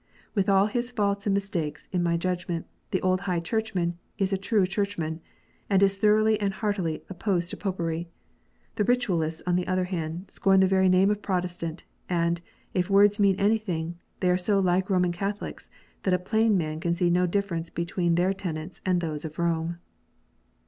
[0.33, 4.35] "With all his faults and mistakes, in my judgment, the old High Churchman is a
[4.37, 5.21] true Churchman,
[5.69, 8.07] and is thoroughly and heartily opposed to Popery.
[8.77, 12.41] The Ritualists, on the other hand, scorn the very name of Protestant; and,
[12.73, 15.69] if words mean anything, are so like Roman Catholics,
[16.01, 19.77] that a plain man can see no difference between their tenets and those of Home.